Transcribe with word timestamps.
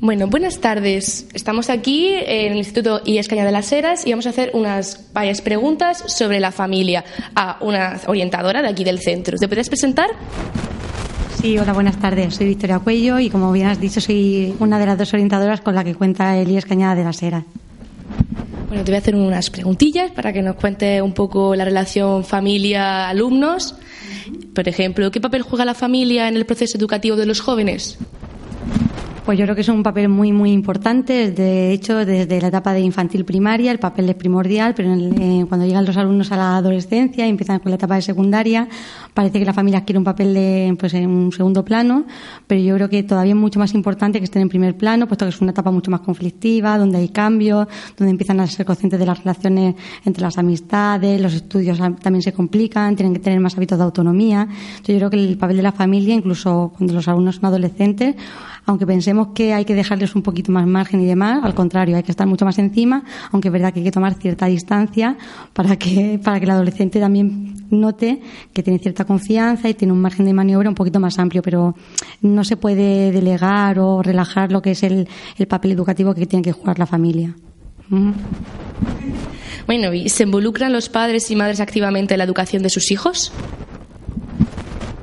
bueno, 0.00 0.26
buenas 0.26 0.60
tardes. 0.60 1.26
Estamos 1.32 1.70
aquí 1.70 2.12
en 2.14 2.52
el 2.52 2.58
Instituto 2.58 3.00
IES 3.04 3.28
Caña 3.28 3.44
de 3.44 3.52
las 3.52 3.72
Heras 3.72 4.06
y 4.06 4.10
vamos 4.10 4.26
a 4.26 4.30
hacer 4.30 4.50
unas 4.52 5.12
varias 5.12 5.40
preguntas 5.40 6.04
sobre 6.08 6.40
la 6.40 6.52
familia 6.52 7.04
a 7.34 7.56
una 7.60 8.00
orientadora 8.06 8.60
de 8.60 8.68
aquí 8.68 8.84
del 8.84 8.98
centro. 8.98 9.38
¿Te 9.38 9.48
puedes 9.48 9.68
presentar? 9.68 10.10
Sí, 11.40 11.58
hola, 11.58 11.72
buenas 11.72 11.98
tardes. 11.98 12.34
Soy 12.34 12.46
Victoria 12.46 12.80
Cuello 12.80 13.18
y, 13.18 13.30
como 13.30 13.50
bien 13.52 13.68
has 13.68 13.80
dicho, 13.80 14.00
soy 14.00 14.54
una 14.58 14.78
de 14.78 14.86
las 14.86 14.98
dos 14.98 15.12
orientadoras 15.14 15.60
con 15.60 15.74
la 15.74 15.84
que 15.84 15.94
cuenta 15.94 16.36
el 16.38 16.50
IES 16.50 16.66
Cañada 16.66 16.94
de 16.94 17.04
las 17.04 17.22
Heras. 17.22 17.44
Bueno, 18.68 18.84
te 18.84 18.90
voy 18.90 18.96
a 18.96 18.98
hacer 18.98 19.14
unas 19.14 19.50
preguntillas 19.50 20.10
para 20.10 20.32
que 20.32 20.42
nos 20.42 20.56
cuente 20.56 21.00
un 21.00 21.12
poco 21.12 21.54
la 21.54 21.64
relación 21.64 22.24
familia-alumnos 22.24 23.76
por 24.54 24.68
ejemplo, 24.68 25.10
¿qué 25.10 25.20
papel 25.20 25.42
juega 25.42 25.64
la 25.64 25.74
familia 25.74 26.28
en 26.28 26.36
el 26.36 26.46
proceso 26.46 26.78
educativo 26.78 27.16
de 27.16 27.26
los 27.26 27.40
jóvenes? 27.40 27.98
Pues 29.24 29.38
yo 29.38 29.46
creo 29.46 29.54
que 29.54 29.62
es 29.62 29.68
un 29.70 29.82
papel 29.82 30.10
muy, 30.10 30.32
muy 30.32 30.52
importante. 30.52 31.30
De 31.30 31.72
hecho, 31.72 32.04
desde 32.04 32.42
la 32.42 32.48
etapa 32.48 32.74
de 32.74 32.80
infantil 32.80 33.24
primaria 33.24 33.72
el 33.72 33.78
papel 33.78 34.10
es 34.10 34.16
primordial, 34.16 34.74
pero 34.74 34.92
eh, 34.92 35.46
cuando 35.48 35.64
llegan 35.64 35.86
los 35.86 35.96
alumnos 35.96 36.30
a 36.30 36.36
la 36.36 36.58
adolescencia 36.58 37.26
y 37.26 37.30
empiezan 37.30 37.58
con 37.60 37.70
la 37.70 37.76
etapa 37.76 37.94
de 37.94 38.02
secundaria, 38.02 38.68
parece 39.14 39.38
que 39.38 39.46
la 39.46 39.54
familia 39.54 39.78
adquiere 39.78 39.98
un 39.98 40.04
papel 40.04 40.34
de, 40.34 40.76
pues, 40.78 40.92
en 40.92 41.08
un 41.08 41.32
segundo 41.32 41.64
plano, 41.64 42.04
pero 42.46 42.60
yo 42.60 42.74
creo 42.74 42.90
que 42.90 43.02
todavía 43.02 43.32
es 43.32 43.38
mucho 43.38 43.58
más 43.58 43.72
importante 43.72 44.18
que 44.18 44.24
estén 44.24 44.42
en 44.42 44.50
primer 44.50 44.76
plano, 44.76 45.06
puesto 45.06 45.24
que 45.24 45.30
es 45.30 45.40
una 45.40 45.52
etapa 45.52 45.70
mucho 45.70 45.90
más 45.90 46.00
conflictiva, 46.00 46.76
donde 46.76 46.98
hay 46.98 47.08
cambios, 47.08 47.66
donde 47.96 48.10
empiezan 48.10 48.40
a 48.40 48.46
ser 48.46 48.66
conscientes 48.66 49.00
de 49.00 49.06
las 49.06 49.20
relaciones 49.20 49.74
entre 50.04 50.22
las 50.22 50.36
amistades, 50.36 51.18
los 51.18 51.32
estudios 51.32 51.78
también 51.78 52.20
se 52.20 52.34
complican, 52.34 52.94
tienen 52.94 53.14
que 53.14 53.20
tener 53.20 53.40
más 53.40 53.56
hábitos 53.56 53.78
de 53.78 53.84
autonomía. 53.84 54.42
Entonces, 54.42 54.88
yo 54.88 54.98
creo 54.98 55.10
que 55.10 55.24
el 55.24 55.38
papel 55.38 55.56
de 55.56 55.62
la 55.62 55.72
familia, 55.72 56.14
incluso 56.14 56.74
cuando 56.76 56.92
los 56.92 57.08
alumnos 57.08 57.36
son 57.36 57.46
adolescentes, 57.46 58.16
aunque 58.66 58.86
pensemos 58.86 59.28
que 59.34 59.52
hay 59.52 59.64
que 59.64 59.74
dejarles 59.74 60.14
un 60.14 60.22
poquito 60.22 60.52
más 60.52 60.66
margen 60.66 61.00
y 61.00 61.06
demás, 61.06 61.44
al 61.44 61.54
contrario, 61.54 61.96
hay 61.96 62.02
que 62.02 62.12
estar 62.12 62.26
mucho 62.26 62.44
más 62.44 62.58
encima, 62.58 63.04
aunque 63.30 63.48
es 63.48 63.52
verdad 63.52 63.72
que 63.72 63.80
hay 63.80 63.84
que 63.84 63.92
tomar 63.92 64.14
cierta 64.14 64.46
distancia 64.46 65.16
para 65.52 65.76
que, 65.76 66.20
para 66.22 66.38
que 66.38 66.44
el 66.44 66.50
adolescente 66.50 67.00
también 67.00 67.54
note 67.70 68.20
que 68.52 68.62
tiene 68.62 68.78
cierta 68.78 69.04
confianza 69.04 69.68
y 69.68 69.74
tiene 69.74 69.92
un 69.92 70.00
margen 70.00 70.26
de 70.26 70.32
maniobra 70.32 70.68
un 70.68 70.74
poquito 70.74 71.00
más 71.00 71.18
amplio, 71.18 71.42
pero 71.42 71.74
no 72.22 72.44
se 72.44 72.56
puede 72.56 73.12
delegar 73.12 73.78
o 73.78 74.02
relajar 74.02 74.52
lo 74.52 74.62
que 74.62 74.72
es 74.72 74.82
el, 74.82 75.08
el 75.36 75.46
papel 75.46 75.72
educativo 75.72 76.14
que 76.14 76.26
tiene 76.26 76.42
que 76.42 76.52
jugar 76.52 76.78
la 76.78 76.86
familia. 76.86 77.34
Mm. 77.88 78.12
Bueno, 79.66 79.92
¿y 79.94 80.08
se 80.08 80.24
involucran 80.24 80.72
los 80.72 80.88
padres 80.88 81.30
y 81.30 81.36
madres 81.36 81.60
activamente 81.60 82.14
en 82.14 82.18
la 82.18 82.24
educación 82.24 82.62
de 82.62 82.70
sus 82.70 82.90
hijos? 82.90 83.32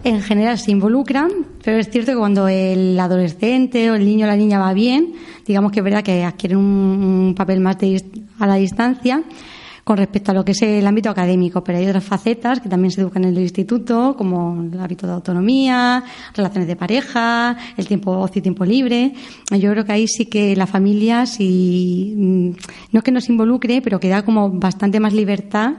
En 0.03 0.21
general 0.21 0.57
se 0.57 0.71
involucran, 0.71 1.29
pero 1.63 1.77
es 1.77 1.89
cierto 1.89 2.11
que 2.11 2.17
cuando 2.17 2.47
el 2.47 2.99
adolescente 2.99 3.91
o 3.91 3.95
el 3.95 4.05
niño 4.05 4.25
o 4.25 4.29
la 4.29 4.35
niña 4.35 4.59
va 4.59 4.73
bien, 4.73 5.13
digamos 5.45 5.71
que 5.71 5.79
es 5.79 5.83
verdad 5.83 6.03
que 6.03 6.23
adquieren 6.23 6.57
un, 6.57 7.35
papel 7.35 7.59
más 7.59 7.77
a 8.39 8.47
la 8.47 8.55
distancia 8.55 9.23
con 9.83 9.97
respecto 9.97 10.31
a 10.31 10.33
lo 10.33 10.45
que 10.45 10.51
es 10.51 10.61
el 10.61 10.85
ámbito 10.85 11.09
académico, 11.09 11.63
pero 11.63 11.79
hay 11.79 11.87
otras 11.87 12.03
facetas 12.03 12.59
que 12.59 12.69
también 12.69 12.91
se 12.91 13.01
educan 13.01 13.23
en 13.23 13.31
el 13.31 13.41
instituto, 13.41 14.15
como 14.15 14.61
el 14.61 14.79
hábito 14.79 15.07
de 15.07 15.13
autonomía, 15.13 16.03
relaciones 16.35 16.67
de 16.67 16.75
pareja, 16.75 17.57
el 17.77 17.87
tiempo 17.87 18.11
ocio 18.11 18.39
y 18.39 18.41
tiempo 18.43 18.63
libre. 18.63 19.13
Yo 19.49 19.71
creo 19.71 19.83
que 19.83 19.91
ahí 19.91 20.07
sí 20.07 20.27
que 20.27 20.55
la 20.55 20.67
familia, 20.67 21.25
si, 21.25 22.13
mm, 22.15 22.49
no 22.91 22.99
es 22.99 23.03
que 23.03 23.11
nos 23.11 23.27
involucre, 23.29 23.81
pero 23.81 23.99
que 23.99 24.09
da 24.09 24.23
como 24.23 24.49
bastante 24.51 24.99
más 24.99 25.13
libertad 25.13 25.73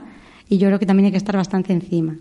y 0.49 0.57
yo 0.57 0.67
creo 0.67 0.79
que 0.79 0.85
también 0.85 1.05
hay 1.05 1.11
que 1.11 1.17
estar 1.17 1.37
bastante 1.37 1.71
encima. 1.71 2.17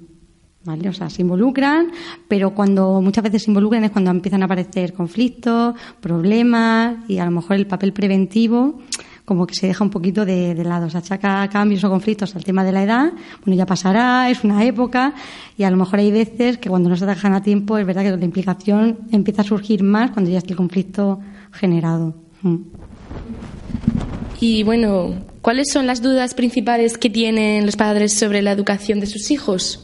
¿Vale? 0.65 0.89
O 0.89 0.93
sea, 0.93 1.11
se 1.11 1.23
involucran, 1.23 1.91
pero 2.29 2.55
cuando 2.55 3.01
muchas 3.01 3.25
veces 3.25 3.43
se 3.43 3.51
involucran 3.51 3.83
es 3.83 3.91
cuando 3.91 4.13
empiezan 4.13 4.43
a 4.43 4.45
aparecer 4.45 4.93
conflictos, 4.93 5.75
problemas 6.01 6.99
y 7.09 7.19
a 7.19 7.25
lo 7.25 7.33
mejor 7.33 7.57
el 7.57 7.67
papel 7.67 7.93
preventivo 7.93 8.79
como 9.25 9.47
que 9.47 9.55
se 9.55 9.67
deja 9.67 9.85
un 9.85 9.91
poquito 9.91 10.25
de, 10.25 10.55
lado. 10.65 10.91
Se 10.91 10.99
achaca 10.99 11.49
cambios 11.49 11.85
o 11.85 11.91
conflictos 11.91 12.35
al 12.37 12.45
tema 12.45 12.65
de 12.65 12.73
la 12.73 12.83
edad, 12.83 13.13
bueno, 13.45 13.57
ya 13.57 13.67
pasará, 13.67 14.31
es 14.31 14.45
una 14.45 14.65
época 14.65 15.15
y 15.57 15.65
a 15.65 15.71
lo 15.71 15.77
mejor 15.77 16.01
hay 16.01 16.11
veces 16.11 16.59
que 16.59 16.69
cuando 16.69 16.89
no 16.89 16.97
se 16.97 17.07
dejan 17.07 17.35
a 17.35 17.43
tiempo 17.43 17.79
es 17.79 17.87
verdad 17.87 18.03
que 18.03 18.11
la 18.11 18.25
implicación 18.25 18.99
empieza 19.11 19.43
a 19.43 19.45
surgir 19.45 19.83
más 19.83 20.11
cuando 20.11 20.31
ya 20.31 20.39
está 20.39 20.51
el 20.51 20.57
conflicto 20.57 21.21
generado. 21.53 22.15
Mm. 22.43 22.57
Y 24.41 24.65
bueno, 24.65 25.15
¿cuáles 25.41 25.69
son 25.73 25.87
las 25.87 26.03
dudas 26.03 26.35
principales 26.35 26.99
que 26.99 27.11
tienen 27.11 27.65
los 27.65 27.77
padres 27.77 28.19
sobre 28.19 28.43
la 28.43 28.51
educación 28.51 28.99
de 28.99 29.07
sus 29.07 29.31
hijos? 29.31 29.82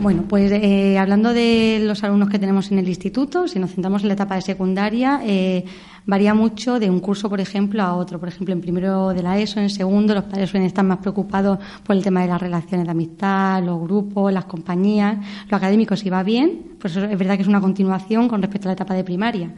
Bueno, 0.00 0.22
pues 0.28 0.52
eh, 0.52 0.96
hablando 0.96 1.34
de 1.34 1.80
los 1.82 2.04
alumnos 2.04 2.28
que 2.28 2.38
tenemos 2.38 2.70
en 2.70 2.78
el 2.78 2.88
instituto, 2.88 3.48
si 3.48 3.58
nos 3.58 3.72
centramos 3.72 4.02
en 4.02 4.08
la 4.08 4.14
etapa 4.14 4.36
de 4.36 4.42
secundaria, 4.42 5.20
eh, 5.24 5.64
varía 6.06 6.34
mucho 6.34 6.78
de 6.78 6.88
un 6.88 7.00
curso, 7.00 7.28
por 7.28 7.40
ejemplo, 7.40 7.82
a 7.82 7.96
otro. 7.96 8.20
Por 8.20 8.28
ejemplo, 8.28 8.54
en 8.54 8.60
primero 8.60 9.08
de 9.08 9.24
la 9.24 9.40
ESO, 9.40 9.58
en 9.58 9.70
segundo, 9.70 10.14
los 10.14 10.22
padres 10.22 10.50
suelen 10.50 10.68
estar 10.68 10.84
más 10.84 10.98
preocupados 10.98 11.58
por 11.84 11.96
el 11.96 12.04
tema 12.04 12.22
de 12.22 12.28
las 12.28 12.40
relaciones 12.40 12.86
de 12.86 12.92
amistad, 12.92 13.60
los 13.64 13.80
grupos, 13.80 14.32
las 14.32 14.44
compañías. 14.44 15.18
Lo 15.48 15.56
académico, 15.56 15.96
si 15.96 16.08
va 16.08 16.22
bien, 16.22 16.76
pues 16.78 16.94
es 16.94 17.18
verdad 17.18 17.34
que 17.34 17.42
es 17.42 17.48
una 17.48 17.60
continuación 17.60 18.28
con 18.28 18.40
respecto 18.40 18.68
a 18.68 18.70
la 18.70 18.74
etapa 18.74 18.94
de 18.94 19.02
primaria. 19.02 19.50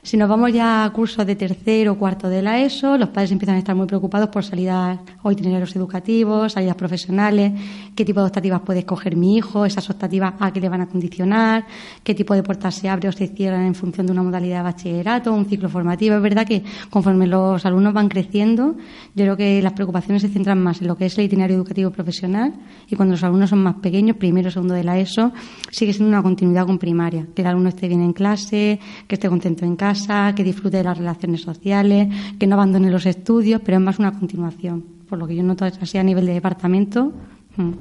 Si 0.00 0.16
nos 0.16 0.28
vamos 0.28 0.52
ya 0.52 0.84
a 0.84 0.90
cursos 0.92 1.26
de 1.26 1.34
tercero 1.34 1.92
o 1.92 1.98
cuarto 1.98 2.28
de 2.28 2.40
la 2.40 2.62
ESO, 2.62 2.96
los 2.96 3.08
padres 3.08 3.32
empiezan 3.32 3.56
a 3.56 3.58
estar 3.58 3.74
muy 3.74 3.86
preocupados 3.86 4.28
por 4.28 4.44
salidas 4.44 5.00
o 5.22 5.32
itinerarios 5.32 5.74
educativos, 5.74 6.52
salidas 6.52 6.76
profesionales, 6.76 7.52
qué 7.96 8.04
tipo 8.04 8.20
de 8.20 8.26
optativas 8.26 8.60
puede 8.60 8.80
escoger 8.80 9.16
mi 9.16 9.36
hijo, 9.36 9.66
esas 9.66 9.90
optativas 9.90 10.34
a 10.38 10.52
qué 10.52 10.60
le 10.60 10.68
van 10.68 10.82
a 10.82 10.86
condicionar, 10.86 11.66
qué 12.04 12.14
tipo 12.14 12.32
de 12.34 12.44
puertas 12.44 12.76
se 12.76 12.88
abren 12.88 13.08
o 13.08 13.12
se 13.12 13.26
cierran 13.26 13.66
en 13.66 13.74
función 13.74 14.06
de 14.06 14.12
una 14.12 14.22
modalidad 14.22 14.58
de 14.58 14.62
bachillerato, 14.62 15.32
un 15.32 15.46
ciclo 15.46 15.68
formativo. 15.68 16.14
Es 16.14 16.22
verdad 16.22 16.46
que 16.46 16.62
conforme 16.90 17.26
los 17.26 17.66
alumnos 17.66 17.92
van 17.92 18.08
creciendo, 18.08 18.76
yo 19.16 19.24
creo 19.24 19.36
que 19.36 19.60
las 19.60 19.72
preocupaciones 19.72 20.22
se 20.22 20.28
centran 20.28 20.62
más 20.62 20.80
en 20.80 20.86
lo 20.86 20.96
que 20.96 21.06
es 21.06 21.18
el 21.18 21.24
itinerario 21.24 21.56
educativo 21.56 21.90
profesional 21.90 22.54
y 22.88 22.94
cuando 22.94 23.14
los 23.14 23.24
alumnos 23.24 23.50
son 23.50 23.64
más 23.64 23.74
pequeños, 23.76 24.16
primero 24.16 24.48
segundo 24.52 24.74
de 24.74 24.84
la 24.84 24.96
ESO, 24.96 25.32
sigue 25.72 25.92
siendo 25.92 26.08
una 26.08 26.22
continuidad 26.22 26.66
con 26.66 26.78
primaria, 26.78 27.26
que 27.34 27.42
el 27.42 27.48
alumno 27.48 27.70
esté 27.70 27.88
bien 27.88 28.00
en 28.00 28.12
clase, 28.12 28.78
que 29.08 29.16
esté 29.16 29.28
contento 29.28 29.64
en 29.64 29.74
casa 29.74 29.87
que 30.34 30.44
disfrute 30.44 30.78
de 30.78 30.84
las 30.84 30.98
relaciones 30.98 31.42
sociales, 31.42 32.08
que 32.38 32.46
no 32.46 32.54
abandone 32.54 32.90
los 32.90 33.06
estudios, 33.06 33.60
pero 33.64 33.78
es 33.78 33.82
más 33.82 33.98
una 33.98 34.12
continuación. 34.12 34.84
Por 35.08 35.18
lo 35.18 35.26
que 35.26 35.36
yo 35.36 35.42
noto 35.42 35.64
así 35.64 35.98
a 35.98 36.02
nivel 36.02 36.26
de 36.26 36.34
departamento. 36.34 37.12
Mm. 37.56 37.72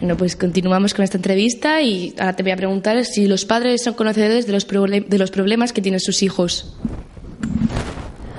Bueno, 0.00 0.16
pues 0.16 0.36
continuamos 0.36 0.94
con 0.94 1.04
esta 1.04 1.16
entrevista 1.16 1.80
y 1.80 2.14
ahora 2.18 2.34
te 2.34 2.42
voy 2.42 2.52
a 2.52 2.56
preguntar 2.56 3.02
si 3.04 3.26
los 3.26 3.44
padres 3.44 3.82
son 3.82 3.94
conocedores 3.94 4.46
de 4.46 4.52
los, 4.52 4.66
de 4.66 5.18
los 5.18 5.30
problemas 5.30 5.72
que 5.72 5.80
tienen 5.80 6.00
sus 6.00 6.22
hijos. 6.22 6.76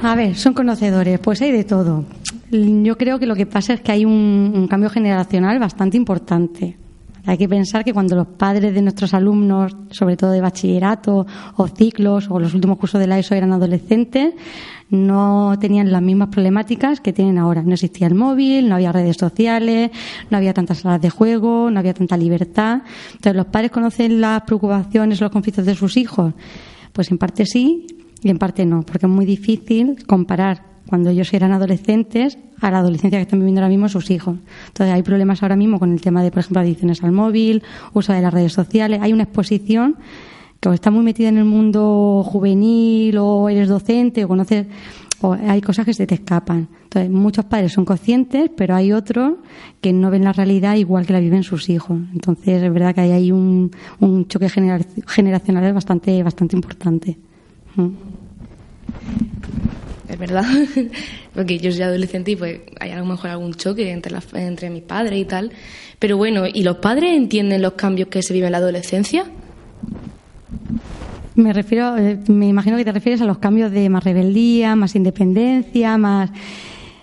A 0.03 0.15
ver, 0.15 0.35
son 0.35 0.53
conocedores, 0.53 1.19
pues 1.19 1.41
hay 1.41 1.51
de 1.51 1.63
todo. 1.63 2.05
Yo 2.51 2.97
creo 2.97 3.19
que 3.19 3.25
lo 3.25 3.35
que 3.35 3.45
pasa 3.45 3.73
es 3.73 3.81
que 3.81 3.91
hay 3.91 4.05
un 4.05 4.67
cambio 4.69 4.89
generacional 4.89 5.59
bastante 5.59 5.97
importante. 5.97 6.77
Hay 7.27 7.37
que 7.37 7.49
pensar 7.49 7.83
que 7.83 7.93
cuando 7.93 8.15
los 8.15 8.25
padres 8.25 8.73
de 8.73 8.81
nuestros 8.81 9.13
alumnos, 9.13 9.75
sobre 9.91 10.15
todo 10.15 10.31
de 10.31 10.39
bachillerato 10.39 11.27
o 11.57 11.67
ciclos 11.67 12.27
o 12.29 12.39
los 12.39 12.53
últimos 12.53 12.77
cursos 12.77 13.01
de 13.01 13.07
la 13.07 13.19
ESO 13.19 13.35
eran 13.35 13.51
adolescentes, 13.51 14.33
no 14.89 15.57
tenían 15.59 15.91
las 15.91 16.01
mismas 16.01 16.29
problemáticas 16.29 17.01
que 17.01 17.11
tienen 17.11 17.37
ahora. 17.37 17.63
No 17.63 17.73
existía 17.73 18.07
el 18.07 18.15
móvil, 18.15 18.69
no 18.69 18.75
había 18.75 18.93
redes 18.93 19.17
sociales, 19.17 19.91
no 20.29 20.37
había 20.37 20.53
tantas 20.53 20.77
salas 20.77 21.01
de 21.01 21.09
juego, 21.09 21.69
no 21.69 21.79
había 21.79 21.93
tanta 21.93 22.15
libertad. 22.15 22.83
Entonces, 23.07 23.35
¿los 23.35 23.47
padres 23.47 23.71
conocen 23.71 24.21
las 24.21 24.43
preocupaciones, 24.43 25.19
los 25.19 25.29
conflictos 25.29 25.65
de 25.65 25.75
sus 25.75 25.97
hijos? 25.97 26.33
Pues 26.93 27.11
en 27.11 27.17
parte 27.17 27.45
sí 27.45 27.87
y 28.23 28.29
en 28.29 28.37
parte 28.37 28.65
no, 28.65 28.83
porque 28.83 29.05
es 29.05 29.11
muy 29.11 29.25
difícil 29.25 30.05
comparar 30.07 30.66
cuando 30.87 31.09
ellos 31.09 31.33
eran 31.33 31.51
adolescentes 31.51 32.37
a 32.61 32.71
la 32.71 32.79
adolescencia 32.79 33.19
que 33.19 33.23
están 33.23 33.39
viviendo 33.39 33.61
ahora 33.61 33.69
mismo 33.69 33.89
sus 33.89 34.09
hijos. 34.09 34.37
Entonces 34.67 34.93
hay 34.93 35.03
problemas 35.03 35.43
ahora 35.43 35.55
mismo 35.55 35.79
con 35.79 35.91
el 35.91 36.01
tema 36.01 36.23
de, 36.23 36.31
por 36.31 36.39
ejemplo, 36.39 36.61
adicciones 36.61 37.03
al 37.03 37.11
móvil, 37.11 37.63
uso 37.93 38.13
de 38.13 38.21
las 38.21 38.33
redes 38.33 38.53
sociales. 38.53 38.99
Hay 39.01 39.13
una 39.13 39.23
exposición 39.23 39.95
que 40.59 40.69
o 40.69 40.73
está 40.73 40.89
muy 40.89 41.03
metida 41.03 41.29
en 41.29 41.37
el 41.37 41.45
mundo 41.45 42.23
juvenil 42.25 43.17
o 43.17 43.49
eres 43.49 43.69
docente 43.69 44.23
o 44.25 44.27
conoces 44.27 44.65
o 45.21 45.33
hay 45.33 45.61
cosas 45.61 45.85
que 45.85 45.93
se 45.93 46.05
te 46.05 46.15
escapan. 46.15 46.67
Entonces, 46.83 47.09
muchos 47.11 47.45
padres 47.45 47.73
son 47.73 47.85
conscientes, 47.85 48.51
pero 48.55 48.75
hay 48.75 48.93
otros 48.93 49.33
que 49.81 49.91
no 49.91 50.11
ven 50.11 50.23
la 50.23 50.33
realidad 50.33 50.75
igual 50.75 51.05
que 51.05 51.13
la 51.13 51.19
viven 51.19 51.43
sus 51.43 51.69
hijos. 51.69 51.99
Entonces, 52.13 52.61
es 52.61 52.73
verdad 52.73 52.93
que 52.93 53.01
hay 53.01 53.11
ahí 53.11 53.31
un, 53.31 53.71
un 53.99 54.27
choque 54.27 54.47
generacional 54.49 55.73
bastante, 55.73 56.21
bastante 56.21 56.55
importante. 56.55 57.17
Es 60.09 60.17
verdad, 60.17 60.45
porque 61.35 61.59
yo 61.59 61.71
soy 61.71 61.81
adolescente 61.81 62.31
y 62.31 62.35
pues 62.35 62.61
hay 62.79 62.91
a 62.91 62.99
lo 62.99 63.05
mejor 63.05 63.29
algún 63.29 63.53
choque 63.53 63.91
entre, 63.91 64.11
la, 64.11 64.23
entre 64.33 64.69
mis 64.69 64.83
padres 64.83 65.19
y 65.19 65.25
tal. 65.25 65.51
Pero 65.99 66.17
bueno, 66.17 66.43
¿y 66.51 66.63
los 66.63 66.77
padres 66.77 67.15
entienden 67.15 67.61
los 67.61 67.73
cambios 67.73 68.07
que 68.07 68.21
se 68.21 68.33
viven 68.33 68.47
en 68.47 68.51
la 68.53 68.57
adolescencia? 68.59 69.25
Me 71.35 71.53
refiero, 71.53 71.97
eh, 71.97 72.17
me 72.27 72.47
imagino 72.47 72.77
que 72.77 72.85
te 72.85 72.91
refieres 72.91 73.21
a 73.21 73.25
los 73.25 73.37
cambios 73.37 73.71
de 73.71 73.89
más 73.89 74.03
rebeldía, 74.03 74.75
más 74.75 74.95
independencia, 74.95 75.97
más 75.97 76.31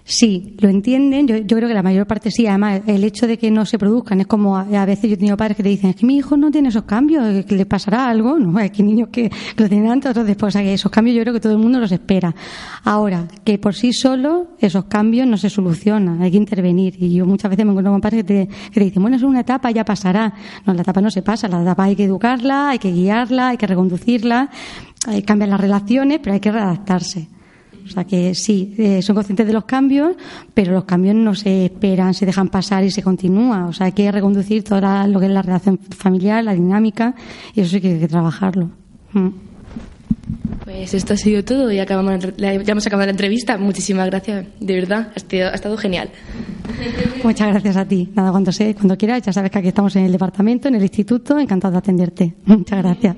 Sí, 0.06 0.54
lo 0.60 0.68
entienden. 0.68 1.26
Yo, 1.26 1.38
yo, 1.38 1.56
creo 1.56 1.66
que 1.66 1.74
la 1.74 1.82
mayor 1.82 2.06
parte 2.06 2.30
sí. 2.30 2.46
Además, 2.46 2.82
el 2.86 3.02
hecho 3.04 3.26
de 3.26 3.38
que 3.38 3.50
no 3.50 3.64
se 3.64 3.78
produzcan 3.78 4.20
es 4.20 4.26
como 4.26 4.54
a, 4.58 4.84
veces 4.84 5.08
yo 5.08 5.14
he 5.14 5.16
tenido 5.16 5.34
padres 5.34 5.56
que 5.56 5.62
te 5.62 5.70
dicen 5.70 5.90
es 5.90 5.96
que 5.96 6.04
mi 6.04 6.18
hijo 6.18 6.36
no 6.36 6.50
tiene 6.50 6.68
esos 6.68 6.82
cambios, 6.82 7.46
que 7.46 7.56
le 7.56 7.64
pasará 7.64 8.08
algo. 8.08 8.38
No, 8.44 8.58
hay 8.58 8.68
que 8.68 8.82
niños 8.82 9.08
que, 9.10 9.30
lo 9.56 9.68
tienen 9.68 9.90
antes, 9.90 10.10
otros 10.10 10.26
después. 10.26 10.54
O 10.54 10.58
que 10.58 10.74
esos 10.74 10.92
cambios 10.92 11.16
yo 11.16 11.22
creo 11.22 11.32
que 11.32 11.40
todo 11.40 11.52
el 11.52 11.58
mundo 11.58 11.80
los 11.80 11.90
espera. 11.90 12.34
Ahora, 12.84 13.26
que 13.44 13.58
por 13.58 13.74
sí 13.74 13.94
solo 13.94 14.48
esos 14.58 14.84
cambios 14.84 15.26
no 15.26 15.38
se 15.38 15.48
solucionan, 15.48 16.20
hay 16.20 16.30
que 16.30 16.36
intervenir. 16.36 17.02
Y 17.02 17.14
yo 17.14 17.24
muchas 17.24 17.50
veces 17.50 17.64
me 17.64 17.70
encuentro 17.70 17.92
con 17.92 18.02
padres 18.02 18.24
que 18.24 18.24
te, 18.24 18.48
que 18.72 18.80
te 18.80 18.84
dicen, 18.84 19.02
bueno, 19.02 19.16
es 19.16 19.22
una 19.22 19.40
etapa, 19.40 19.70
ya 19.70 19.84
pasará. 19.84 20.34
No, 20.66 20.74
la 20.74 20.82
etapa 20.82 21.00
no 21.00 21.10
se 21.10 21.22
pasa, 21.22 21.48
la 21.48 21.62
etapa 21.62 21.84
hay 21.84 21.96
que 21.96 22.04
educarla, 22.04 22.70
hay 22.70 22.78
que 22.78 22.92
guiarla, 22.92 23.48
hay 23.48 23.56
que 23.56 23.66
reconducirla, 23.66 24.50
hay 25.06 25.20
que 25.20 25.24
cambiar 25.24 25.48
las 25.48 25.60
relaciones, 25.60 26.20
pero 26.22 26.34
hay 26.34 26.40
que 26.40 26.52
readaptarse. 26.52 27.28
O 27.84 27.90
sea 27.90 28.04
que 28.04 28.34
sí, 28.34 28.74
eh, 28.78 29.02
son 29.02 29.14
conscientes 29.14 29.46
de 29.46 29.52
los 29.52 29.64
cambios, 29.64 30.16
pero 30.54 30.72
los 30.72 30.84
cambios 30.84 31.14
no 31.14 31.34
se 31.34 31.66
esperan, 31.66 32.14
se 32.14 32.26
dejan 32.26 32.48
pasar 32.48 32.84
y 32.84 32.90
se 32.90 33.02
continúa. 33.02 33.66
O 33.66 33.72
sea, 33.72 33.86
hay 33.86 33.92
que 33.92 34.10
reconducir 34.10 34.64
todo 34.64 34.80
lo 35.06 35.20
que 35.20 35.26
es 35.26 35.32
la 35.32 35.42
relación 35.42 35.78
familiar, 35.78 36.42
la 36.42 36.54
dinámica, 36.54 37.14
y 37.54 37.60
eso 37.60 37.70
sí 37.70 37.80
que 37.80 37.92
hay 37.92 38.00
que 38.00 38.08
trabajarlo. 38.08 38.70
Mm. 39.12 39.28
Pues 40.64 40.94
esto 40.94 41.12
ha 41.12 41.16
sido 41.16 41.44
todo 41.44 41.70
y 41.70 41.78
acabamos, 41.78 42.18
ya 42.38 42.52
hemos 42.52 42.86
acabado 42.86 43.06
la 43.06 43.12
entrevista. 43.12 43.58
Muchísimas 43.58 44.06
gracias, 44.06 44.46
de 44.58 44.74
verdad, 44.74 45.12
ha 45.14 45.54
estado, 45.54 45.76
genial. 45.76 46.08
Muchas 47.22 47.48
gracias 47.48 47.76
a 47.76 47.84
ti. 47.84 48.10
Nada, 48.14 48.30
cuando, 48.30 48.50
sé, 48.50 48.74
cuando 48.74 48.96
quieras, 48.96 49.22
ya 49.22 49.32
sabes 49.32 49.50
que 49.50 49.58
aquí 49.58 49.68
estamos 49.68 49.94
en 49.96 50.06
el 50.06 50.12
departamento, 50.12 50.68
en 50.68 50.76
el 50.76 50.82
instituto, 50.82 51.38
encantado 51.38 51.72
de 51.72 51.78
atenderte. 51.78 52.34
Muchas 52.46 52.82
gracias. 52.82 53.16